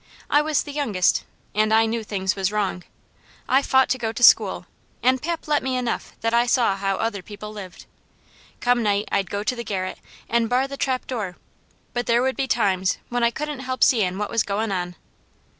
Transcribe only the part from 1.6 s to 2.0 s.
I